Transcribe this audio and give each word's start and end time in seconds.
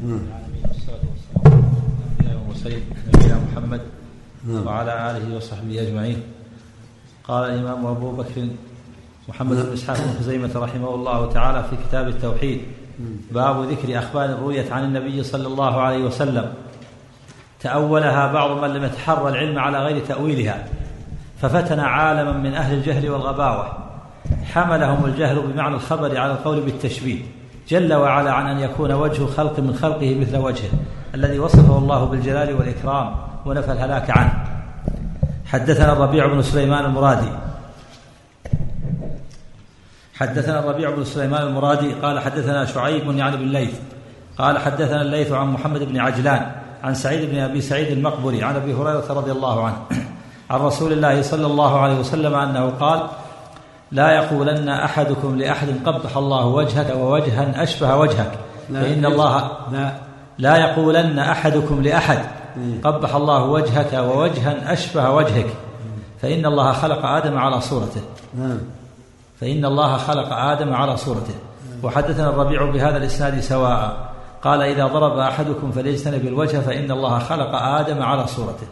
والسلام 0.00 1.00
على 2.56 2.82
نبينا 3.14 3.38
محمد 3.52 3.80
وعلى 4.66 5.10
آله 5.10 5.36
وصحبه 5.36 5.82
أجمعين. 5.82 6.22
قال 7.24 7.50
الإمام 7.50 7.86
أبو 7.86 8.10
بكر 8.10 8.48
محمد 9.28 9.56
بن 9.56 9.72
إسحاق 9.72 9.96
بن 9.96 10.18
خزيمة 10.18 10.50
رحمه 10.56 10.94
الله 10.94 11.32
تعالى 11.32 11.64
في 11.70 11.76
كتاب 11.88 12.08
التوحيد. 12.08 12.60
باب 13.30 13.70
ذكر 13.70 13.98
أخبار 13.98 14.30
رويت 14.30 14.72
عن 14.72 14.84
النبي 14.84 15.22
صلى 15.22 15.46
الله 15.46 15.80
عليه 15.80 16.04
وسلم. 16.04 16.52
تأولها 17.60 18.32
بعض 18.32 18.64
من 18.64 18.74
لم 18.74 18.84
يتحرى 18.84 19.28
العلم 19.28 19.58
على 19.58 19.78
غير 19.78 20.06
تأويلها. 20.06 20.68
ففتن 21.42 21.80
عالما 21.80 22.32
من 22.32 22.54
أهل 22.54 22.74
الجهل 22.74 23.10
والغباوة. 23.10 23.78
حملهم 24.44 25.04
الجهل 25.04 25.40
بمعنى 25.40 25.74
الخبر 25.74 26.18
على 26.18 26.32
القول 26.32 26.60
بالتشبيه. 26.60 27.22
جل 27.68 27.94
وعلا 27.94 28.32
عن 28.32 28.46
أن 28.46 28.58
يكون 28.58 28.92
وجه 28.92 29.26
خلق 29.26 29.60
من 29.60 29.74
خلقه 29.74 30.14
مثل 30.20 30.36
وجهه 30.36 30.70
الذي 31.14 31.38
وصفه 31.38 31.78
الله 31.78 32.04
بالجلال 32.04 32.54
والإكرام 32.54 33.14
ونفى 33.46 33.72
الهلاك 33.72 34.10
عنه. 34.10 34.32
حدثنا 35.46 35.92
الربيع 35.92 36.26
بن 36.26 36.42
سليمان 36.42 36.84
المرادي. 36.84 37.30
حدثنا 40.14 40.58
الربيع 40.58 40.90
بن 40.90 41.04
سليمان 41.04 41.42
المرادي. 41.42 41.92
قال 41.92 42.18
حدثنا 42.18 42.64
شعيب 42.64 43.16
يعني 43.16 43.36
بن 43.36 43.42
الليث 43.42 43.80
قال 44.38 44.58
حدثنا 44.58 45.02
الليث 45.02 45.32
عن 45.32 45.46
محمد 45.46 45.82
بن 45.82 46.00
عجلان 46.00 46.52
عن 46.82 46.94
سعيد 46.94 47.30
بن 47.30 47.38
أبي 47.38 47.60
سعيد 47.60 47.88
المقبري 47.88 48.42
عن 48.42 48.56
أبي 48.56 48.74
هريرة 48.74 49.12
رضي 49.12 49.32
الله 49.32 49.64
عنه 49.64 49.76
عن 50.50 50.60
رسول 50.60 50.92
الله 50.92 51.22
صلى 51.22 51.46
الله 51.46 51.80
عليه 51.80 51.98
وسلم 51.98 52.34
أنه 52.34 52.70
قال 52.70 53.02
لا 53.92 54.12
يقولن 54.12 54.68
أحدكم 54.68 55.38
لأحد 55.38 55.68
قبح 55.86 56.16
الله 56.16 56.46
وجهك 56.46 56.96
ووجها 56.96 57.62
أشبه 57.62 57.96
وجهك. 57.96 58.32
فإن 58.74 59.06
الله 59.06 59.50
لا. 59.72 59.92
لا 60.38 60.56
يقولن 60.56 61.18
أحدكم 61.18 61.82
لأحد 61.82 62.18
قبح 62.84 63.14
الله 63.14 63.44
وجهك 63.44 63.92
ووجها 63.92 64.72
أشبه 64.72 65.10
وجهك. 65.10 65.46
فإن 66.22 66.46
الله 66.46 66.72
خلق 66.72 67.06
آدم 67.06 67.38
على 67.38 67.60
صورته. 67.60 68.00
فإن 69.40 69.64
الله 69.64 69.96
خلق 69.96 70.32
آدم 70.32 70.74
على 70.74 70.96
صورته. 70.96 71.34
وحدثنا 71.82 72.28
الربيع 72.28 72.70
بهذا 72.70 72.96
الإسناد 72.96 73.40
سواء. 73.40 74.10
قال 74.42 74.62
إذا 74.62 74.86
ضرب 74.86 75.18
أحدكم 75.18 75.72
فليجتنب 75.72 76.26
الوجه 76.26 76.58
فإن 76.60 76.90
الله 76.90 77.18
خلق 77.18 77.54
آدم 77.54 78.02
على 78.02 78.26
صورته. 78.26 78.66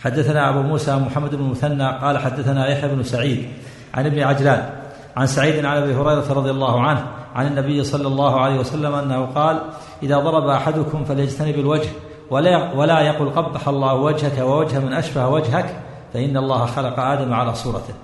حدثنا 0.00 0.48
أبو 0.48 0.62
موسى 0.62 0.96
محمد 0.96 1.34
بن 1.34 1.44
المثنى 1.44 1.88
قال 1.98 2.18
حدثنا 2.18 2.68
يحيى 2.68 2.94
بن 2.94 3.02
سعيد 3.02 3.48
عن 3.94 4.06
ابن 4.06 4.20
عجلان 4.22 4.70
عن 5.16 5.26
سعيد 5.26 5.64
عن 5.64 5.82
ابي 5.82 5.94
هريرة 5.94 6.32
رضي 6.32 6.50
الله 6.50 6.80
عنه 6.80 7.06
عن 7.34 7.46
النبي 7.46 7.84
صلى 7.84 8.08
الله 8.08 8.40
عليه 8.40 8.60
وسلم 8.60 8.94
أنه 8.94 9.26
قال 9.26 9.60
إذا 10.02 10.18
ضرب 10.18 10.48
أحدكم 10.48 11.04
فليجتنب 11.04 11.54
الوجه 11.54 11.88
ولا 12.30 12.72
ولا 12.72 13.00
يقل 13.00 13.30
قبح 13.30 13.68
الله 13.68 13.94
وجهك 13.94 14.38
ووجه 14.38 14.78
من 14.78 14.92
أشبه 14.92 15.28
وجهك 15.28 15.76
فإن 16.12 16.36
الله 16.36 16.66
خلق 16.66 17.00
آدم 17.00 17.32
على 17.32 17.54
صورته. 17.54 17.94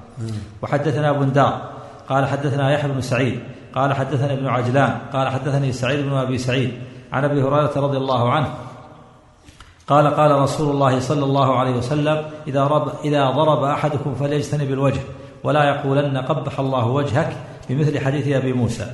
وحدثنا 0.62 1.12
بندار 1.12 1.61
قال 2.09 2.27
حدثنا 2.27 2.73
يحيى 2.73 2.93
بن 2.93 3.01
سعيد 3.01 3.41
قال 3.75 3.93
حدثنا 3.93 4.33
ابن 4.33 4.47
عجلان 4.47 4.99
قال 5.12 5.29
حدثني 5.29 5.73
سعيد 5.73 6.07
بن 6.07 6.17
أبي 6.17 6.39
سعيد 6.39 6.73
عن 7.12 7.25
أبي 7.25 7.43
هريرة 7.43 7.73
رضي 7.77 7.97
الله 7.97 8.31
عنه 8.33 8.49
قال 9.89 10.07
قال 10.07 10.31
رسول 10.31 10.71
الله 10.71 11.01
صلى 11.01 11.25
الله 11.25 11.59
عليه 11.59 11.77
وسلم 11.77 12.25
إذا 12.47 12.93
إذا 13.05 13.31
ضرب 13.31 13.65
أحدكم 13.65 14.15
فليجتنب 14.15 14.71
الوجه. 14.71 15.01
ولا 15.45 15.64
يقولن 15.64 16.17
قبح 16.19 16.61
الله 16.61 16.87
وجهك 16.87 17.37
بمثل 17.69 17.98
حديث 17.98 18.28
أبي 18.28 18.53
موسى. 18.53 18.87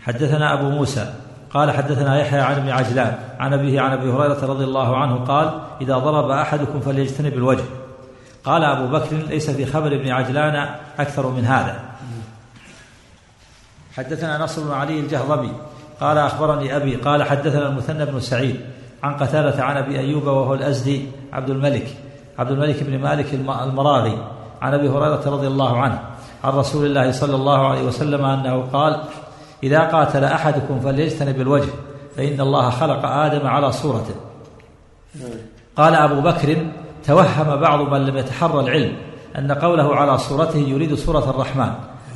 حدثنا 0.00 0.52
أبو 0.52 0.70
موسى 0.70 1.14
قال 1.50 1.70
حدثنا 1.70 2.20
يحيى 2.20 2.40
عن 2.40 2.54
ابن 2.54 2.68
عجلان 2.68 3.18
عن 3.38 3.52
أبيه 3.52 3.80
عن 3.80 3.92
أبي 3.92 4.10
هريرة 4.10 4.46
رضي 4.46 4.64
الله 4.64 4.96
عنه 4.96 5.14
قال 5.14 5.60
إذا 5.80 5.98
ضرب 5.98 6.30
أحدكم 6.30 6.80
فليجتنب 6.80 7.32
الوجه. 7.32 7.64
قال 8.44 8.64
أبو 8.64 8.86
بكر 8.86 9.16
ليس 9.16 9.50
في 9.50 9.66
خبر 9.66 9.86
ابن 9.86 10.08
عجلان 10.08 10.68
أكثر 10.98 11.30
من 11.30 11.44
هذا. 11.44 11.80
حدثنا 13.96 14.38
نصر 14.38 14.64
بن 14.64 14.72
علي 14.72 15.00
الجهضمي 15.00 15.52
قال 16.00 16.18
أخبرني 16.18 16.76
أبي 16.76 16.96
قال 16.96 17.22
حدثنا 17.22 17.68
المثنى 17.68 18.04
بن 18.04 18.20
سعيد 18.20 18.60
عن 19.02 19.14
قتادة 19.14 19.64
عن 19.64 19.76
أبي 19.76 19.98
أيوب 19.98 20.26
وهو 20.26 20.54
الأزدي 20.54 21.06
عبد 21.32 21.50
الملك 21.50 21.86
عبد 22.38 22.50
الملك 22.50 22.82
بن 22.82 22.98
مالك 22.98 23.34
المراغي 23.34 24.18
عن 24.62 24.74
أبي 24.74 24.88
هريرة 24.88 25.22
رضي 25.26 25.46
الله 25.46 25.78
عنه 25.78 26.00
عن 26.44 26.52
رسول 26.52 26.86
الله 26.86 27.12
صلى 27.12 27.34
الله 27.34 27.68
عليه 27.68 27.82
وسلم 27.82 28.24
أنه 28.24 28.64
قال 28.72 29.00
إذا 29.62 29.80
قاتل 29.80 30.24
أحدكم 30.24 30.80
فليجتنب 30.80 31.40
الوجه 31.40 31.70
فإن 32.16 32.40
الله 32.40 32.70
خلق 32.70 33.06
آدم 33.06 33.46
على 33.46 33.72
صورته 33.72 34.14
قال 35.76 35.94
أبو 35.94 36.20
بكر 36.20 36.66
توهم 37.04 37.56
بعض 37.56 37.80
من 37.80 38.06
لم 38.06 38.16
يتحرى 38.16 38.60
العلم 38.60 38.96
أن 39.38 39.52
قوله 39.52 39.96
على 39.96 40.18
صورته 40.18 40.58
يريد 40.58 40.94
صورة 40.94 41.30
الرحمن. 41.30 41.70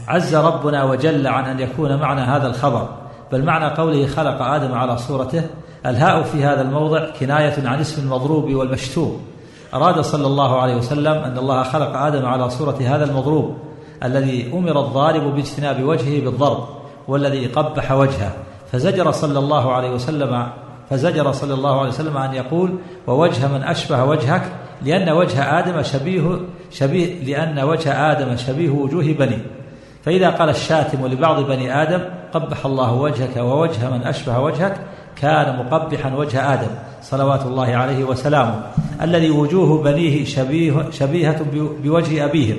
عز 0.08 0.34
ربنا 0.34 0.84
وجل 0.84 1.26
عن 1.26 1.44
أن 1.44 1.60
يكون 1.60 1.96
معنى 1.96 2.20
هذا 2.20 2.46
الخبر 2.46 2.88
بل 3.32 3.44
معنى 3.44 3.74
قوله 3.74 4.06
خلق 4.06 4.42
آدم 4.42 4.74
على 4.74 4.98
صورته 4.98 5.42
الهاء 5.86 6.22
في 6.22 6.44
هذا 6.44 6.62
الموضع 6.62 7.10
كناية 7.20 7.68
عن 7.68 7.80
اسم 7.80 8.02
المضروب 8.02 8.54
والمشتوم 8.54 9.20
أراد 9.74 10.00
صلى 10.00 10.26
الله 10.26 10.60
عليه 10.60 10.76
وسلم 10.76 11.12
أن 11.12 11.38
الله 11.38 11.62
خلق 11.62 11.96
آدم 11.96 12.26
على 12.26 12.50
صورة 12.50 12.78
هذا 12.80 13.04
المضروب 13.04 13.56
الذي 14.04 14.52
أمر 14.54 14.80
الضارب 14.80 15.34
باجتناب 15.34 15.82
وجهه 15.82 16.24
بالضرب 16.24 16.64
والذي 17.08 17.46
قبح 17.46 17.92
وجهه. 17.92 18.32
فزجر 18.72 19.10
صلى 19.10 19.38
الله 19.38 19.72
عليه 19.72 19.90
وسلم 19.90 20.46
فزجر 20.90 21.32
صلى 21.32 21.54
الله 21.54 21.80
عليه 21.80 21.88
وسلم 21.88 22.16
أن 22.16 22.34
يقول 22.34 22.78
ووجه 23.06 23.48
من 23.48 23.62
أشبه 23.62 24.04
وجهك 24.04 24.42
لأن 24.82 25.10
وجه 25.10 25.58
آدم 25.58 25.82
شبيه 25.82 26.40
شبيه 26.70 27.24
لأن 27.24 27.60
وجه 27.60 28.12
آدم 28.12 28.36
شبيه 28.36 28.70
وجوه 28.70 29.04
بني. 29.04 29.38
فإذا 30.04 30.30
قال 30.30 30.48
الشاتم 30.48 31.06
لبعض 31.06 31.40
بني 31.40 31.82
آدم 31.82 32.00
قبح 32.34 32.66
الله 32.66 32.92
وجهك 32.92 33.36
ووجه 33.36 33.90
من 33.90 34.02
أشبه 34.02 34.38
وجهك 34.38 34.76
كان 35.16 35.58
مقبحا 35.58 36.14
وجه 36.14 36.54
آدم 36.54 36.70
صلوات 37.02 37.46
الله 37.46 37.76
عليه 37.76 38.04
وسلامه. 38.04 38.62
الذي 39.02 39.30
وجوه 39.30 39.82
بنيه 39.82 40.24
شبيه 40.24 40.90
شبيهة 40.90 41.44
بوجه 41.84 42.24
أبيهم. 42.24 42.56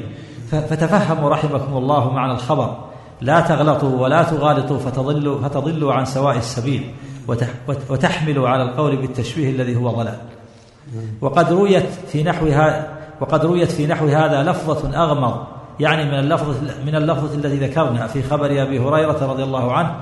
فتفهموا 0.51 1.29
رحمكم 1.29 1.77
الله 1.77 2.13
معنى 2.13 2.31
الخبر. 2.33 2.77
لا 3.21 3.41
تغلطوا 3.41 4.01
ولا 4.01 4.23
تغالطوا 4.23 4.77
فتضلوا 4.77 5.41
فتضلوا 5.41 5.93
عن 5.93 6.05
سواء 6.05 6.37
السبيل 6.37 6.83
وتحملوا 7.89 8.49
على 8.49 8.63
القول 8.63 8.97
بالتشبيه 8.97 9.49
الذي 9.49 9.75
هو 9.75 9.89
ضلال. 9.89 10.17
وقد 11.21 11.51
رويت 11.51 11.85
في 12.11 12.23
نحو 12.23 12.47
هذا 12.47 12.87
وقد 13.21 13.45
رويت 13.45 13.71
في 13.71 13.87
نحو 13.87 14.07
هذا 14.07 14.43
لفظة 14.43 15.03
أغمض 15.03 15.43
يعني 15.79 16.05
من 16.05 16.19
اللفظة 16.19 16.55
من 16.85 16.95
اللفظة 16.95 17.35
التي 17.35 17.57
ذكرنا 17.57 18.07
في 18.07 18.23
خبر 18.23 18.45
أبي 18.45 18.79
هريرة 18.79 19.25
رضي 19.31 19.43
الله 19.43 19.73
عنه 19.73 19.95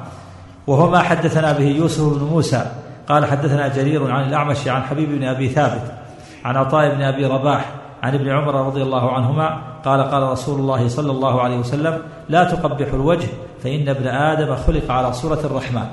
وهو 0.68 0.90
ما 0.90 1.00
حدثنا 1.00 1.52
به 1.52 1.64
يوسف 1.64 2.04
بن 2.04 2.26
موسى. 2.26 2.72
قال 3.10 3.26
حدثنا 3.26 3.68
جرير 3.68 4.12
عن 4.12 4.28
الأعمش 4.28 4.68
عن 4.68 4.82
حبيب 4.84 5.10
بن 5.10 5.24
أبي 5.24 5.50
ثابت. 5.50 5.99
عن 6.46 6.58
عطاء 6.58 6.96
بن 6.96 7.02
أبي 7.02 7.26
رباح 7.26 7.66
عن 8.04 8.14
ابن 8.14 8.30
عمر 8.30 8.56
رضي 8.68 8.84
الله 8.84 9.12
عنهما 9.12 9.62
قال 9.86 10.02
قال 10.02 10.24
رسول 10.24 10.60
الله 10.60 10.88
صلى 10.88 11.12
الله 11.12 11.42
عليه 11.42 11.58
وسلم 11.58 12.02
لا 12.30 12.44
تقبح 12.44 12.94
الوجه 12.94 13.28
فإن 13.64 13.90
ابن 13.90 14.08
آدم 14.08 14.56
خلق 14.56 14.92
على 14.92 15.14
صورة 15.14 15.40
الرحمن. 15.44 15.88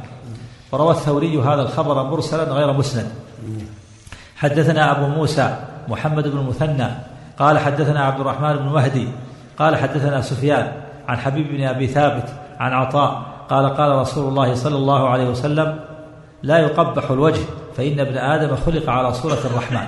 وروى 0.73 0.91
الثوري 0.91 1.39
هذا 1.39 1.63
الخبر 1.63 2.03
مرسلا 2.03 2.45
غير 2.53 2.73
مسند. 2.73 3.09
حدثنا 4.37 4.91
أبو 4.91 5.07
موسى 5.07 5.57
محمد 5.89 6.29
بن 6.29 6.39
المثنى 6.39 6.89
قال 7.39 7.59
حدثنا 7.59 8.05
عبد 8.05 8.21
الرحمن 8.21 8.57
بن 8.57 8.69
مهدي 8.69 9.09
قال 9.59 9.77
حدثنا 9.77 10.21
سفيان 10.21 10.73
عن 11.09 11.17
حبيب 11.19 11.49
بن 11.49 11.65
أبي 11.65 11.87
ثابت 11.87 12.29
عن 12.59 12.73
عطاء 12.73 13.23
قال 13.49 13.75
قال 13.75 13.99
رسول 13.99 14.29
الله 14.29 14.55
صلى 14.55 14.77
الله 14.77 15.09
عليه 15.09 15.29
وسلم 15.29 15.79
لا 16.43 16.59
يقبح 16.59 17.11
الوجه 17.11 17.41
فإن 17.77 18.01
ابن 18.01 18.17
آدم 18.19 18.57
خلق 18.57 18.91
على 18.91 19.15
صورة 19.15 19.39
الرحمن. 19.45 19.87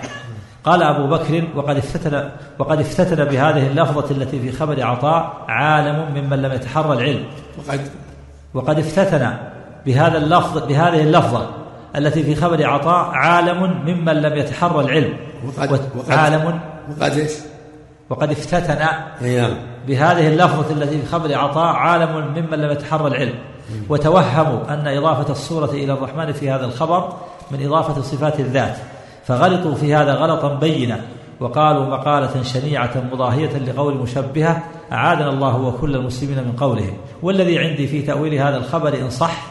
قال 0.65 0.83
أبو 0.83 1.07
بكر 1.07 1.45
وقد 1.57 1.77
افتتن 1.77 2.29
وقد 2.59 2.81
افتتن 2.81 3.25
بهذه 3.25 3.67
اللفظة 3.67 4.11
التي 4.11 4.41
في 4.41 4.53
خبر 4.53 4.83
عطاء 4.83 5.45
عالم 5.49 6.15
ممن 6.15 6.43
لم 6.43 6.53
يتحرى 6.53 6.93
العلم. 6.93 7.25
وقد 7.59 7.81
وقد 8.55 8.79
افتتن 8.79 9.33
بهذا 9.87 10.19
اللفظ 10.19 10.67
بهذه 10.67 11.03
اللفظة 11.03 11.51
التي 11.97 12.23
في 12.23 12.35
خبر 12.35 12.67
عطاء 12.67 13.11
عالم 13.15 13.83
ممن 13.87 14.23
لم 14.23 14.37
يتحرى 14.37 14.81
العلم. 14.85 15.17
وقد 15.47 15.73
وقد 15.73 16.13
عالم. 16.13 16.61
وقد 16.91 17.19
إيش؟ 17.19 17.33
وقد 18.11 18.31
افتتن 18.31 18.79
نعم 18.79 19.55
بهذه 19.87 20.29
اللفظة 20.29 20.73
التي 20.73 21.01
في 21.03 21.07
خبر 21.07 21.35
عطاء 21.35 21.75
عالم 21.75 22.35
ممن 22.37 22.59
لم 22.59 22.71
يتحرى 22.71 23.09
العلم. 23.09 23.35
وتوهموا 23.89 24.75
أن 24.75 24.89
إضافة 24.89 25.33
الصورة 25.33 25.71
إلى 25.71 25.93
الرحمن 25.93 26.33
في 26.33 26.51
هذا 26.51 26.65
الخبر 26.65 27.13
من 27.51 27.67
إضافة 27.67 28.03
صفات 28.03 28.41
الذات. 28.41 28.77
فغلطوا 29.29 29.75
في 29.75 29.95
هذا 29.95 30.15
غلطا 30.15 30.55
بينا 30.55 31.01
وقالوا 31.41 31.87
مقالة 31.87 32.43
شنيعة 32.43 33.05
مضاهية 33.13 33.59
لقول 33.59 33.95
مشبهة 33.95 34.63
أعاذنا 34.93 35.31
الله 35.31 35.57
وكل 35.57 35.97
المسلمين 35.97 36.39
من 36.45 36.53
قولهم. 36.53 36.97
والذي 37.23 37.59
عندي 37.59 37.87
في 37.87 38.03
تأويل 38.03 38.35
هذا 38.35 38.57
الخبر 38.57 38.99
إن 38.99 39.11
صح 39.11 39.43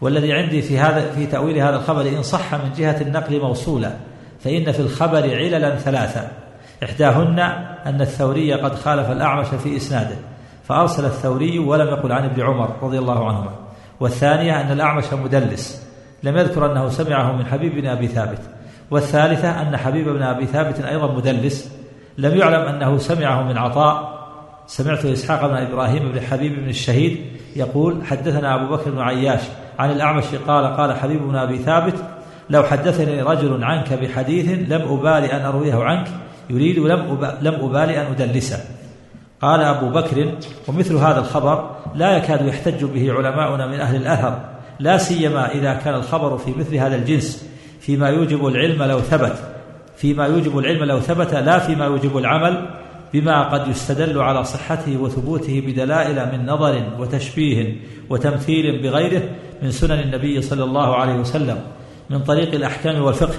والذي 0.00 0.32
عندي 0.32 0.62
في 0.62 0.78
هذا 0.78 1.10
في 1.10 1.26
تأويل 1.26 1.58
هذا 1.58 1.76
الخبر 1.76 2.00
إن 2.00 2.22
صح 2.22 2.54
من 2.54 2.72
جهة 2.76 3.00
النقل 3.00 3.40
موصولا 3.40 3.92
فإن 4.40 4.72
في 4.72 4.80
الخبر 4.80 5.36
عللا 5.36 5.76
ثلاثة 5.76 6.28
إحداهن 6.84 7.38
أن 7.86 8.00
الثوري 8.00 8.52
قد 8.54 8.74
خالف 8.74 9.10
الأعمش 9.10 9.46
في 9.46 9.76
إسناده 9.76 10.16
فأرسل 10.64 11.04
الثوري 11.04 11.58
ولم 11.58 11.88
يقل 11.88 12.12
عن 12.12 12.24
ابن 12.24 12.42
عمر 12.42 12.76
رضي 12.82 12.98
الله 12.98 13.28
عنهما. 13.28 13.50
والثانية 14.00 14.60
أن 14.60 14.72
الأعمش 14.72 15.12
مدلس 15.12 15.88
لم 16.22 16.36
يذكر 16.36 16.72
أنه 16.72 16.88
سمعه 16.88 17.32
من 17.32 17.46
حبيب 17.46 17.74
بن 17.74 17.86
أبي 17.86 18.08
ثابت. 18.08 18.57
والثالثة 18.90 19.62
أن 19.62 19.76
حبيب 19.76 20.08
بن 20.08 20.22
أبي 20.22 20.46
ثابت 20.46 20.80
أيضا 20.80 21.14
مدلس 21.14 21.72
لم 22.18 22.38
يعلم 22.38 22.62
أنه 22.62 22.98
سمعه 22.98 23.42
من 23.42 23.58
عطاء. 23.58 24.18
سمعت 24.66 25.04
إسحاق 25.04 25.46
بن 25.46 25.54
إبراهيم 25.54 26.12
بن 26.12 26.20
حبيب 26.20 26.60
بن 26.60 26.68
الشهيد 26.68 27.18
يقول 27.56 28.04
حدثنا 28.04 28.54
أبو 28.54 28.76
بكر 28.76 28.90
بن 28.90 29.00
عياش 29.00 29.40
عن 29.78 29.90
الأعمش 29.90 30.24
قال 30.46 30.76
قال 30.76 30.96
حبيب 30.96 31.22
بن 31.22 31.36
أبي 31.36 31.58
ثابت 31.58 31.94
لو 32.50 32.62
حدثني 32.62 33.22
رجل 33.22 33.64
عنك 33.64 33.92
بحديث 33.92 34.72
لم 34.72 34.82
أبالي 34.82 35.32
أن 35.32 35.40
أرويه 35.40 35.84
عنك 35.84 36.08
يريد 36.50 36.78
لم 36.78 37.18
لم 37.42 37.54
أبالي 37.54 38.00
أن 38.00 38.06
أدلسه. 38.06 38.64
قال 39.40 39.60
أبو 39.60 39.88
بكر 39.88 40.34
ومثل 40.68 40.96
هذا 40.96 41.18
الخبر 41.18 41.70
لا 41.94 42.16
يكاد 42.16 42.46
يحتج 42.46 42.84
به 42.84 43.12
علماؤنا 43.12 43.66
من 43.66 43.80
أهل 43.80 43.96
الأثر 43.96 44.38
لا 44.78 44.98
سيما 44.98 45.52
إذا 45.52 45.74
كان 45.74 45.94
الخبر 45.94 46.38
في 46.38 46.54
مثل 46.58 46.74
هذا 46.74 46.96
الجنس 46.96 47.48
فيما 47.80 48.08
يوجب 48.08 48.46
العلم 48.46 48.82
لو 48.82 49.00
ثبت 49.00 49.38
فيما 49.96 50.26
يوجب 50.26 50.58
العلم 50.58 50.84
لو 50.84 51.00
ثبت 51.00 51.34
لا 51.34 51.58
فيما 51.58 51.84
يوجب 51.84 52.18
العمل 52.18 52.68
بما 53.12 53.42
قد 53.42 53.68
يستدل 53.68 54.18
على 54.18 54.44
صحته 54.44 54.96
وثبوته 54.96 55.62
بدلائل 55.66 56.38
من 56.38 56.46
نظر 56.46 56.82
وتشبيه 56.98 57.76
وتمثيل 58.10 58.82
بغيره 58.82 59.22
من 59.62 59.70
سنن 59.70 60.00
النبي 60.00 60.42
صلى 60.42 60.64
الله 60.64 60.96
عليه 60.96 61.14
وسلم 61.14 61.60
من 62.10 62.18
طريق 62.18 62.54
الأحكام 62.54 63.02
والفقه. 63.02 63.34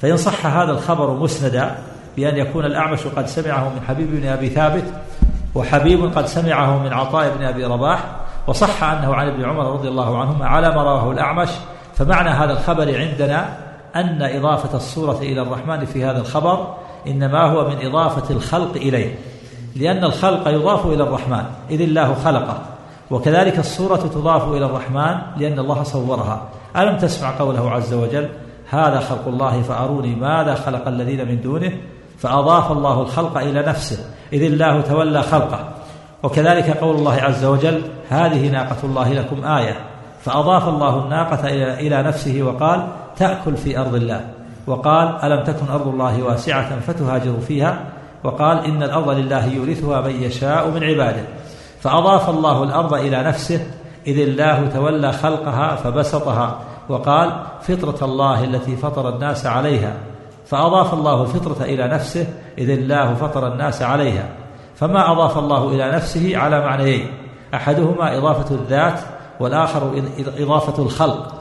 فإن 0.00 0.16
صح 0.16 0.46
هذا 0.46 0.72
الخبر 0.72 1.14
مسندا 1.14 1.78
بأن 2.16 2.36
يكون 2.36 2.64
الأعمش 2.64 3.06
قد 3.06 3.26
سمعه 3.26 3.68
من 3.68 3.80
حبيب 3.88 4.20
بن 4.20 4.28
أبي 4.28 4.48
ثابت 4.48 4.84
وحبيب 5.54 6.04
قد 6.04 6.26
سمعه 6.26 6.82
من 6.82 6.92
عطاء 6.92 7.36
بن 7.36 7.44
أبي 7.44 7.64
رباح 7.64 8.04
وصح 8.46 8.84
أنه 8.84 9.14
عن 9.14 9.28
ابن 9.28 9.44
عمر 9.44 9.72
رضي 9.72 9.88
الله 9.88 10.18
عنهما 10.18 10.46
على 10.46 10.68
ما 10.68 10.82
رواه 10.82 11.12
الأعمش 11.12 11.48
فمعنى 11.94 12.30
هذا 12.30 12.52
الخبر 12.52 12.98
عندنا 12.98 13.56
أن 13.96 14.22
إضافة 14.22 14.76
الصورة 14.76 15.18
إلى 15.18 15.42
الرحمن 15.42 15.84
في 15.84 16.04
هذا 16.04 16.20
الخبر 16.20 16.74
إنما 17.06 17.52
هو 17.52 17.68
من 17.68 17.86
إضافة 17.86 18.34
الخلق 18.34 18.76
إليه 18.76 19.14
لأن 19.76 20.04
الخلق 20.04 20.48
يضاف 20.48 20.86
إلى 20.86 21.02
الرحمن 21.02 21.44
إذ 21.70 21.80
الله 21.80 22.14
خلقه. 22.14 22.58
وكذلك 23.10 23.58
الصورة 23.58 23.96
تضاف 23.96 24.48
إلى 24.48 24.66
الرحمن 24.66 25.16
لأن 25.36 25.58
الله 25.58 25.82
صورها. 25.82 26.42
ألم 26.76 26.98
تسمع 26.98 27.38
قوله 27.38 27.70
عز 27.70 27.94
وجل 27.94 28.28
هذا 28.70 29.00
خلق 29.00 29.28
الله 29.28 29.62
فأروني 29.62 30.14
ماذا 30.14 30.54
خلق 30.54 30.88
الذين 30.88 31.28
من 31.28 31.40
دونه؟ 31.40 31.72
فأضاف 32.18 32.72
الله 32.72 33.00
الخلق 33.00 33.38
إلى 33.38 33.62
نفسه 33.62 34.04
إذ 34.32 34.42
الله 34.42 34.80
تولى 34.80 35.22
خلقه. 35.22 35.68
وكذلك 36.22 36.76
قول 36.76 36.96
الله 36.96 37.14
عز 37.14 37.44
وجل 37.44 37.82
هذه 38.08 38.48
ناقة 38.48 38.76
الله 38.84 39.12
لكم 39.12 39.44
آية. 39.44 39.76
فأضاف 40.20 40.68
الله 40.68 41.04
الناقة 41.04 41.48
إلى 41.74 42.02
نفسه 42.02 42.42
وقال 42.42 42.86
تأكل 43.16 43.56
في 43.56 43.78
أرض 43.78 43.94
الله. 43.94 44.20
وقال 44.66 45.08
ألم 45.22 45.44
تكن 45.44 45.68
أرض 45.68 45.88
الله 45.88 46.22
واسعة 46.22 46.80
فتهاجروا 46.80 47.40
فيها؟ 47.40 47.84
وقال 48.24 48.64
إن 48.64 48.82
الأرض 48.82 49.10
لله 49.10 49.46
يورثها 49.46 50.00
من 50.00 50.22
يشاء 50.22 50.70
من 50.70 50.84
عباده. 50.84 51.24
فأضاف 51.80 52.30
الله 52.30 52.62
الأرض 52.62 52.94
إلى 52.94 53.22
نفسه. 53.22 53.66
إذ 54.06 54.18
الله 54.18 54.68
تولى 54.74 55.12
خلقها 55.12 55.76
فبسطها. 55.76 56.58
وقال 56.88 57.32
فطرة 57.62 58.04
الله 58.04 58.44
التي 58.44 58.76
فطر 58.76 59.08
الناس 59.08 59.46
عليها. 59.46 59.92
فأضاف 60.46 60.94
الله 60.94 61.22
الفطرة 61.22 61.64
إلى 61.64 61.88
نفسه. 61.88 62.26
إذ 62.58 62.70
الله 62.70 63.14
فطر 63.14 63.52
الناس 63.52 63.82
عليها. 63.82 64.28
فما 64.76 65.12
أضاف 65.12 65.38
الله 65.38 65.68
إلى 65.68 65.92
نفسه 65.92 66.36
على 66.36 66.60
معنيين. 66.60 67.08
أحدهما 67.54 68.18
إضافة 68.18 68.54
الذات 68.54 69.00
والآخر 69.40 70.02
إضافة 70.38 70.82
الخلق. 70.82 71.33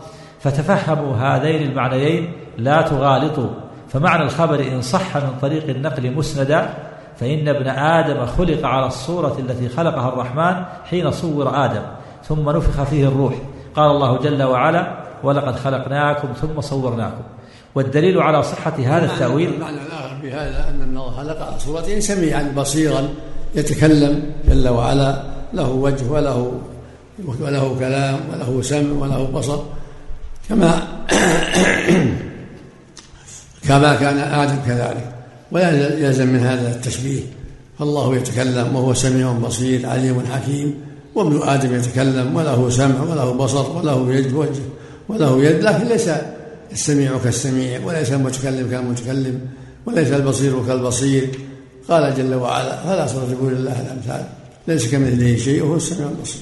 فتفهموا 0.44 1.16
هذين 1.16 1.70
المعنيين 1.72 2.32
لا 2.58 2.82
تغالطوا. 2.82 3.50
فمعنى 3.90 4.24
الخبر 4.24 4.60
إن 4.60 4.82
صح 4.82 5.18
من 5.18 5.30
طريق 5.42 5.70
النقل 5.70 6.12
مسندا 6.12 6.74
فإن 7.20 7.48
ابن 7.48 7.68
آدم 7.68 8.26
خلق 8.26 8.66
على 8.66 8.88
الصورة 8.88 9.38
التي 9.40 9.70
خلقها 9.70 10.10
الرحمن 10.10 10.66
حين 10.90 11.12
صور 11.12 11.66
آدم 11.66 11.82
ثم 12.24 12.50
نفخ 12.50 12.84
فيه 12.84 13.08
الروح. 13.08 13.34
قال 13.76 13.92
الله 13.92 14.18
جل 14.18 14.44
وعلا 14.44 14.98
ولقد 15.24 15.56
خلقناكم 15.56 16.28
ثم 16.42 16.62
صورناكم. 16.62 17.22
والدليل 17.76 18.22
على 18.22 18.44
صحة 18.44 18.74
هذا 18.86 19.06
التأويل 19.06 19.54
المعنى 19.54 19.78
الآخر 19.78 20.16
في 20.22 20.32
هذا 20.32 20.70
أن 20.70 20.82
الله 20.90 21.12
خلق 21.12 21.42
على 21.48 21.60
صورة 21.60 22.00
سميعا 22.00 22.54
بصيرا 22.58 23.10
يتكلم 23.56 24.32
جل 24.48 24.70
وعلا 24.70 25.24
له 25.54 25.70
وجه 25.70 26.12
وله 26.12 26.52
وله 27.42 27.76
كلام 27.80 28.20
وله 28.34 28.62
سمع 28.62 29.02
وله 29.02 29.30
بصر. 29.34 29.60
كما 30.50 30.88
كما 33.68 33.96
كان 33.96 34.18
آدم 34.18 34.56
كذلك 34.68 35.16
ولا 35.52 36.00
يلزم 36.00 36.28
من 36.28 36.40
هذا 36.40 36.76
التشبيه. 36.76 37.22
فالله 37.80 38.16
يتكلم 38.16 38.76
وهو 38.76 38.94
سميع 38.94 39.32
بصير 39.32 39.90
عليم 39.90 40.22
حكيم. 40.32 40.76
وابن 41.16 41.42
آدم 41.44 41.76
يتكلم 41.76 42.36
وله 42.36 42.70
سمع 42.70 43.02
وله 43.02 43.34
بصر 43.34 43.78
وله 43.78 44.14
يد 44.14 44.34
وجه 44.34 44.62
وله 45.10 45.44
يد 45.44 45.64
لكن 45.64 45.88
ليس 45.88 46.10
السميع 46.72 47.18
كالسميع 47.24 47.80
وليس 47.86 48.12
المتكلم 48.12 48.70
كالمتكلم 48.72 49.40
وليس 49.86 50.12
البصير 50.12 50.66
كالبصير. 50.68 51.30
قال 51.90 52.16
جل 52.16 52.34
وعلا 52.34 52.84
فلا 52.84 53.08
تضربوا 53.08 53.50
لله 53.50 53.82
الأمثال 53.82 54.26
ليس 54.68 54.92
كمثله 54.92 55.36
شيء 55.36 55.64
وهو 55.64 55.76
السميع 55.76 56.10
البصير. 56.10 56.42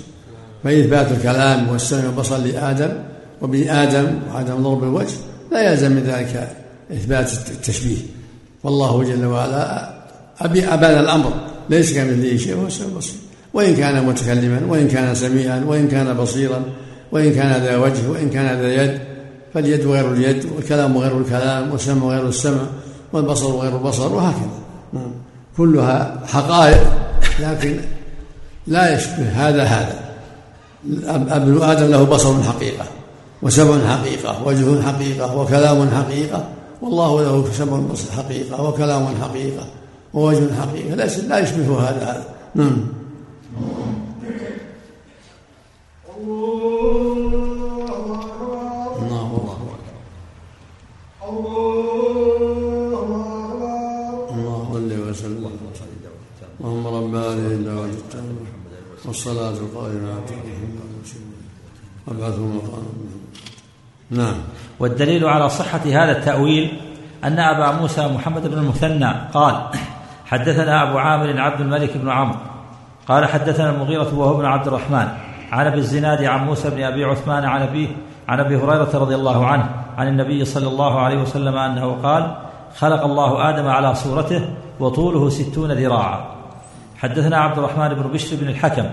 فإثبات 0.63 1.12
الكلام 1.12 1.69
والسمع 1.69 2.06
والبصر 2.06 2.38
لآدم 2.38 2.92
وبن 3.42 3.70
آدم 3.70 4.20
وعدم 4.30 4.64
ضرب 4.64 4.84
الوجه 4.84 5.16
لا 5.52 5.72
يلزم 5.72 5.92
من 5.92 6.04
ذلك 6.04 6.50
إثبات 6.92 7.32
التشبيه. 7.52 7.98
والله 8.64 9.04
جل 9.04 9.26
وعلا 9.26 9.94
أبي 10.42 10.66
أبان 10.66 11.00
الأمر 11.00 11.34
ليس 11.70 11.94
كمثله 11.94 12.38
شيء 12.38 12.56
وهو 12.56 12.68
السميع 12.68 12.90
البصير. 12.90 13.16
وإن 13.54 13.76
كان 13.76 14.06
متكلما 14.06 14.62
وإن 14.68 14.88
كان 14.88 15.16
سميعا 15.16 15.64
وإن 15.68 15.88
كان 15.88 16.14
بصيرا 16.14 16.64
وإن 17.12 17.34
كان 17.34 17.64
ذا 17.64 17.78
وجه 17.78 18.10
وإن 18.10 18.30
كان 18.30 18.62
ذا 18.62 18.84
يد 18.84 19.00
فاليد 19.54 19.88
غير 19.88 20.14
اليد 20.14 20.46
والكلام 20.56 20.98
غير 20.98 21.18
الكلام 21.18 21.72
والسمع 21.72 22.08
غير 22.08 22.28
السمع 22.28 22.62
والبصر 23.14 23.48
غير 23.48 23.78
البصر 23.78 24.14
وهكذا. 24.14 24.50
نعم. 24.94 25.12
كلها 25.57 26.21
حقائق 26.28 26.83
لكن 27.40 27.80
لا 28.68 28.95
يشبه 28.95 29.30
هذا 29.30 29.64
هذا. 29.64 30.00
أبن 31.07 31.62
آدم 31.62 31.92
له 31.92 32.04
بصر 32.04 32.44
حقيقة. 32.44 32.86
وسمع 33.42 33.98
حقيقة 33.98 34.48
وجه 34.48 34.81
حقيقة 34.81 35.38
وكلام 35.38 35.90
حقيقة. 35.90 36.50
والله 36.81 37.21
له 37.21 37.45
سمع 37.52 37.81
حقيقة 38.18 38.64
وكلام 38.64 39.07
حقيقة 39.21 39.64
ووجه 40.14 40.48
حقيقة. 40.62 40.95
لا 41.28 41.40
يشبه 41.40 41.80
هذا 41.80 42.04
هذا. 42.04 42.26
نعم. 42.56 42.78
نعم. 64.11 64.35
والدليل 64.80 65.25
على 65.25 65.49
صحة 65.49 65.81
هذا 65.85 66.11
التأويل 66.11 66.77
أن 67.23 67.39
أبا 67.39 67.71
موسى 67.81 68.07
محمد 68.07 68.47
بن 68.47 68.57
المثنى 68.57 69.13
قال 69.33 69.56
حدثنا 70.25 70.89
أبو 70.89 70.97
عامر 70.97 71.41
عبد 71.41 71.61
الملك 71.61 71.97
بن 71.97 72.09
عمرو. 72.09 72.37
قال 73.07 73.25
حدثنا 73.25 73.69
المغيرة 73.69 74.15
وهو 74.15 74.35
ابن 74.35 74.45
عبد 74.45 74.68
الرحمن. 74.68 75.07
عن 75.51 75.68
أبي 75.68 75.77
الزناد 75.77 76.23
عن 76.23 76.45
موسى 76.45 76.69
بن 76.69 76.83
أبي 76.83 77.03
عثمان 77.03 77.45
عن 77.45 77.61
أبيه 77.61 77.87
عن 78.27 78.39
أبي 78.39 78.56
هريرة 78.56 78.89
رضي 78.94 79.15
الله 79.15 79.45
عنه 79.45 79.69
عن 79.97 80.07
النبي 80.07 80.45
صلى 80.45 80.68
الله 80.68 80.99
عليه 80.99 81.18
وسلم 81.18 81.56
أنه 81.56 81.97
قال 82.03 82.35
خلق 82.77 83.03
الله 83.03 83.49
آدم 83.49 83.68
على 83.68 83.95
صورته 83.95 84.49
وطوله 84.80 85.30
ستون 85.30 85.71
ذراعا. 85.71 86.25
حدثنا 86.97 87.37
عبد 87.37 87.57
الرحمن 87.57 87.89
بن 87.89 88.11
بشر 88.13 88.35
بن 88.35 88.47
الحكم. 88.47 88.85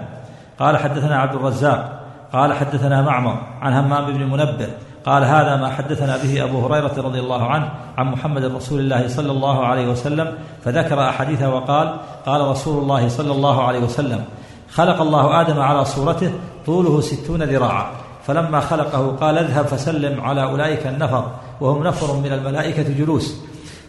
قال 0.58 0.76
حدثنا 0.76 1.16
عبد 1.16 1.34
الرزاق. 1.34 2.04
قال 2.32 2.52
حدثنا 2.52 3.02
معمر 3.02 3.38
عن 3.62 3.72
همام 3.72 4.12
بن 4.12 4.22
منبه. 4.24 4.68
قال 5.06 5.24
هذا 5.24 5.56
ما 5.56 5.68
حدثنا 5.68 6.16
به 6.16 6.44
أبو 6.44 6.66
هريرة 6.66 6.94
رضي 6.96 7.20
الله 7.20 7.46
عنه 7.46 7.70
عن 7.98 8.06
محمد 8.06 8.44
رسول 8.44 8.80
الله 8.80 9.08
صلى 9.08 9.32
الله 9.32 9.66
عليه 9.66 9.88
وسلم 9.88 10.34
فذكر 10.64 11.08
أحاديثه 11.08 11.54
وقال 11.54 11.96
قال 12.26 12.40
رسول 12.40 12.82
الله 12.82 13.08
صلى 13.08 13.32
الله 13.32 13.62
عليه 13.62 13.78
وسلم 13.78 14.24
خلق 14.70 15.00
الله 15.00 15.40
آدم 15.40 15.60
على 15.60 15.84
صورته 15.84 16.32
طوله 16.66 17.00
ستون 17.00 17.42
ذراعا 17.42 17.86
فلما 18.26 18.60
خلقه 18.60 19.16
قال 19.16 19.38
اذهب 19.38 19.66
فسلم 19.66 20.20
على 20.20 20.42
أولئك 20.42 20.86
النفر 20.86 21.24
وهم 21.60 21.82
نفر 21.84 22.16
من 22.16 22.32
الملائكة 22.32 22.82
جلوس 22.82 23.40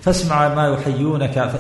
فاسمع 0.02 0.56
ما 0.56 0.68
يحيونك 0.68 1.52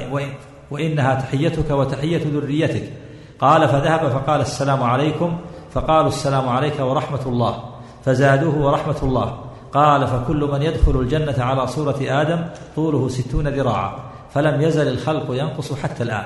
وإنها 0.72 1.16
تحيتك 1.16 1.72
وتحية 1.72 2.22
ذريتك. 2.26 2.94
قال 3.40 3.68
فذهب 3.68 4.10
فقال 4.10 4.42
السلام 4.42 4.84
عليكم. 4.84 5.38
فقالوا 5.72 6.08
السلام 6.08 6.50
عليك 6.50 6.80
ورحمة 6.80 7.22
الله. 7.26 7.64
فزادوه 8.06 8.58
ورحمة 8.66 8.96
الله. 9.04 9.38
قال 9.74 10.08
فكل 10.08 10.50
من 10.52 10.62
يدخل 10.62 11.00
الجنة 11.00 11.36
على 11.44 11.68
صورة 11.68 11.98
آدم 12.02 12.46
طوله 12.76 13.08
ستون 13.08 13.48
ذراعا 13.48 13.94
فلم 14.34 14.62
يزل 14.62 14.88
الخلق 14.88 15.26
ينقص 15.30 15.74
حتى 15.74 16.04
الآن. 16.04 16.26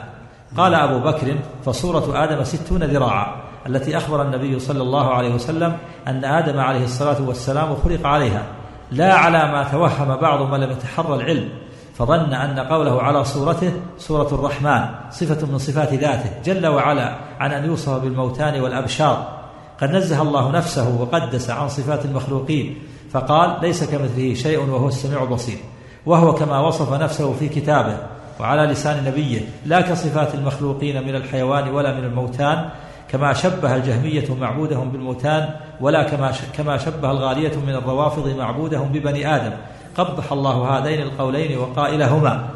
قال 0.58 0.74
أبو 0.74 1.00
بكر 1.00 1.36
فصورة 1.66 2.24
آدم 2.24 2.44
ستون 2.44 2.84
ذراعا 2.84 3.36
التي 3.68 3.98
أخبر 3.98 4.22
النبي 4.22 4.60
صلى 4.60 4.82
الله 4.82 5.14
عليه 5.14 5.34
وسلم 5.34 5.78
أن 6.08 6.26
آدم 6.26 6.60
عليه 6.60 6.84
الصلاة 6.84 7.22
والسلام 7.28 7.76
خلق 7.76 8.08
عليها 8.08 8.44
لا 8.92 9.14
على 9.14 9.52
ما 9.52 9.64
توهم 9.64 10.16
بعض 10.16 10.52
من 10.52 10.60
لم 10.60 10.72
يتحرى 10.72 11.16
العلم 11.16 11.50
فظن 11.96 12.34
أن 12.34 12.60
قوله 12.60 13.02
على 13.02 13.24
صورته 13.24 13.72
صورة 13.98 14.28
الرحمن 14.32 14.86
صفة 15.12 15.48
من 15.48 15.58
صفات 15.58 15.94
ذاته 15.94 16.30
جل 16.46 16.68
وعلا 16.68 17.16
عن 17.40 17.52
أن 17.52 17.66
يوصف 17.66 18.02
بالموتان 18.02 18.62
والأبشار. 18.62 19.43
قد 19.84 19.92
نزه 19.92 20.22
الله 20.22 20.52
نفسه 20.52 21.02
وقدس 21.02 21.50
عن 21.50 21.70
صفات 21.70 22.06
المخلوقين 22.06 22.78
فقال 23.12 23.58
ليس 23.62 23.84
كمثله 23.84 24.34
شيء 24.34 24.60
وهو 24.60 24.88
السميع 24.88 25.24
البصير 25.24 25.58
وهو 26.06 26.34
كما 26.34 26.60
وصف 26.60 26.94
نفسه 26.94 27.34
في 27.34 27.50
كتابه 27.50 27.98
وعلى 28.40 28.72
لسان 28.72 29.06
نبيه 29.06 29.42
لا 29.66 29.82
كصفات 29.82 30.36
المخلوقين 30.36 31.04
من 31.04 31.16
الحيوان 31.16 31.70
ولا 31.70 31.94
من 31.94 32.04
الموتان 32.04 32.70
كما 33.10 33.34
شبه 33.34 33.76
الجهمية 33.76 34.36
معبودهم 34.42 34.92
بالموتان 34.92 35.50
ولا 35.82 36.04
كما 36.04 36.32
كما 36.58 36.78
شبه 36.78 37.12
الغالية 37.12 37.58
من 37.68 37.76
الروافض 37.76 38.28
معبودهم 38.28 38.92
ببني 38.92 39.36
آدم. 39.36 39.52
قبح 39.98 40.32
الله 40.32 40.78
هذين 40.78 41.02
القولين 41.02 41.58
وقائلهما. 41.58 42.50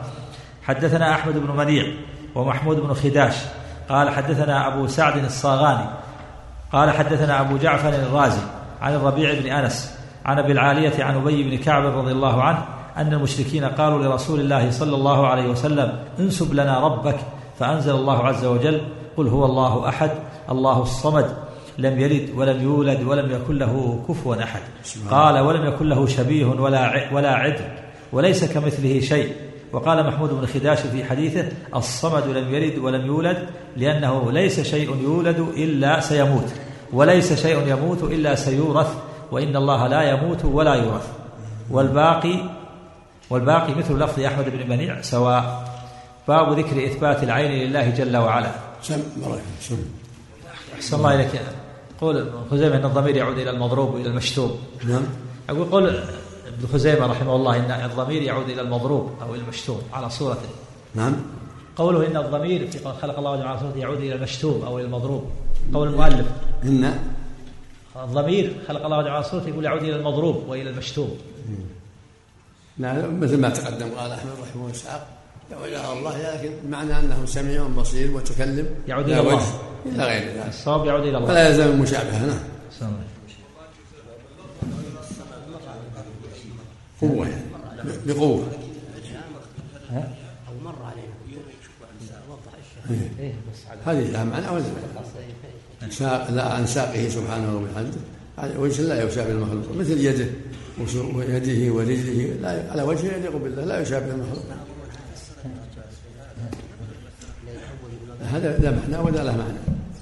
حدثنا 0.64 1.14
أحمد 1.14 1.38
بن 1.38 1.58
منيع 1.58 1.86
ومحمود 2.36 2.80
بن 2.80 2.94
خداش 2.94 3.36
قال 3.90 4.10
حدثنا 4.10 4.68
أبو 4.68 4.88
سعد 4.88 5.24
الصاغاني 5.24 5.90
قال 6.72 6.92
حدثنا 6.92 7.42
أبو 7.42 7.58
جعفر 7.58 7.90
الرازي 7.90 8.42
عن 8.82 8.96
الربيع 8.96 9.40
بن 9.40 9.48
أنس 9.48 9.98
عن 10.26 10.40
أبي 10.40 10.52
العالية 10.52 11.04
عن 11.04 11.16
أبي 11.16 11.44
بن 11.44 11.58
كعب 11.58 11.86
رضي 11.86 12.12
الله 12.12 12.44
عنه 12.44 12.66
أن 12.98 13.14
المشركين 13.14 13.66
قالوا 13.66 14.04
لرسول 14.04 14.40
الله 14.40 14.72
صلى 14.72 14.96
الله 14.96 15.28
عليه 15.28 15.48
وسلم 15.50 16.00
انسب 16.20 16.54
لنا 16.54 16.80
ربك 16.80 17.16
فأنزل 17.60 17.96
الله 17.96 18.28
عز 18.28 18.46
وجل 18.46 18.82
قل 19.18 19.28
هو 19.28 19.46
الله 19.46 19.90
أحد 19.90 20.12
الله 20.52 20.82
الصمد 20.82 21.36
لم 21.78 22.00
يلد 22.00 22.30
ولم 22.36 22.64
يولد 22.64 23.04
ولم 23.04 23.32
يكن 23.32 23.58
له 23.58 24.04
كفوا 24.10 24.44
أحد. 24.44 24.62
قال 25.12 25.40
ولم 25.40 25.66
يكن 25.66 25.90
له 25.90 26.06
شبيه 26.08 26.46
ولا 26.46 27.14
ولا 27.14 27.36
عدل 27.36 27.66
وليس 28.12 28.54
كمثله 28.54 29.00
شيء. 29.00 29.36
وقال 29.74 30.08
محمود 30.08 30.30
بن 30.30 30.46
خداش 30.46 30.80
في 30.80 31.04
حديثه 31.04 31.50
الصمد 31.76 32.28
لم 32.28 32.56
يلد 32.56 32.78
ولم 32.78 33.06
يولد 33.06 33.50
لأنه 33.78 34.32
ليس 34.32 34.60
شيء 34.60 34.96
يولد 35.04 35.40
إلا 35.40 36.00
سيموت 36.00 36.54
وليس 36.94 37.34
شيء 37.34 37.68
يموت 37.68 38.04
إلا 38.04 38.36
سيورث 38.36 38.94
وإن 39.32 39.56
الله 39.56 39.88
لا 39.88 40.02
يموت 40.02 40.46
ولا 40.46 40.74
يورث. 40.76 41.08
والباقي 41.72 42.40
والباقي 43.30 43.76
مثل 43.76 44.00
لفظ 44.00 44.20
أحمد 44.20 44.46
بن 44.50 44.70
منيع 44.70 45.02
سواء 45.02 45.68
باب 46.28 46.60
ذكر 46.60 46.86
إثبات 46.86 47.24
العين 47.24 47.68
لله 47.68 47.90
جل 47.90 48.18
وعلا. 48.18 48.52
سم 48.82 49.02
سم. 49.62 49.78
أحسن 50.76 50.98
الله 50.98 51.16
إليك. 51.16 51.42
قول 52.02 52.30
خزيمة 52.52 52.76
أن 52.76 52.86
الضمير 52.86 53.16
يعود 53.16 53.38
إلى 53.38 53.50
المضروب 53.50 53.94
وإلى 53.94 54.10
المشتوم 54.10 54.60
نعم. 54.88 55.04
أقول 55.50 55.66
قول 55.70 56.00
ابن 56.58 56.68
خزيمة 56.74 57.06
رحمه 57.06 57.36
الله 57.36 57.56
أن 57.56 57.72
الضمير 57.92 58.22
يعود 58.22 58.50
إلى 58.50 58.62
المضروب 58.62 59.12
أو 59.22 59.36
المشتوم 59.36 59.82
على 59.94 60.10
صورته 60.10 60.50
نعم. 60.96 61.16
قوله 61.76 62.08
إن 62.08 62.18
الضمير 62.18 62.68
في 62.68 62.80
خلق 63.02 63.18
الله 63.18 63.44
على 63.44 63.60
صورته 63.60 63.78
يعود 63.78 63.98
إلى 63.98 64.16
المشتوم 64.16 64.62
أو 64.66 64.80
إلى 64.80 64.86
المضروب. 64.86 65.24
قول 65.74 65.88
المؤلف. 65.88 66.28
إن. 66.64 67.00
الضمير 67.96 68.56
خلق 68.68 68.86
الله 68.86 69.10
على 69.10 69.24
صورته 69.24 69.50
يقول 69.50 69.66
يعود 69.66 69.84
إلى 69.84 69.96
المضروب 69.96 70.44
وإلى 70.48 70.70
المشتوم. 70.70 71.18
نعم 72.78 73.20
مثل 73.20 73.38
ما 73.38 73.50
تقدم 73.50 73.90
قال 73.98 74.12
أحمد 74.12 74.32
رحمه 74.32 74.62
الله 74.62 74.72
إسحاق 74.72 75.08
يعود 75.52 75.68
إلى 75.68 75.94
الله 75.94 76.36
لكن 76.36 76.52
معنى 76.70 77.00
أنه 77.00 77.26
سميع 77.26 77.68
بصير 77.68 78.12
متكلم 78.12 78.68
يعود 78.88 79.10
إلى 79.10 79.20
الله. 79.20 79.42
إلى 79.86 80.04
غير 80.04 80.22
ذلك. 80.22 80.48
الصواب 80.48 80.86
يعود 80.86 81.02
إلى 81.02 81.18
الله. 81.18 81.28
فلا 81.28 81.48
يلزم 81.50 81.68
المشابهة 81.68 82.26
نعم. 82.26 82.94
قوة 87.01 87.27
يعني 87.27 87.42
بقوة. 88.06 88.48
أو 89.92 90.54
مر 90.63 90.75
علينا 90.84 91.08
إيه. 93.20 93.34
هذه 93.86 94.12
لها 94.12 94.24
معنى 94.24 94.50
ولا 94.50 94.63
لا 96.30 96.54
عن 96.54 96.66
ساقه 96.68 97.10
سبحانه 97.10 97.56
وبحمده. 97.56 97.98
على 98.38 98.58
وجه 98.58 98.82
لا 98.82 99.04
يشابه 99.04 99.32
المخلوق. 99.32 99.75
مثل 99.75 100.06
يده 100.06 100.27
ويده 100.80 101.74
ورجله. 101.74 102.34
لا 102.42 102.72
على 102.72 102.82
وجه 102.82 103.16
يليق 103.16 103.38
بالله. 103.38 103.66
لا 103.66 103.82
يشابه 103.82 104.12
المخلوق. 104.12 104.46
هذا 108.22 108.58
لا 108.58 108.72
معنى 108.72 108.98
ولا 108.98 109.24
له 109.24 109.38
معنى. 109.38 109.60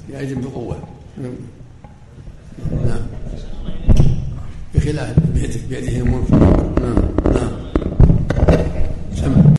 يأتي 0.09 0.35
بقوة 0.35 0.87
نعم 1.17 3.07
بخلاف 4.75 5.15
بيده 5.33 5.59
بيده 5.69 5.97
الملك 5.97 6.31
نعم. 6.31 7.14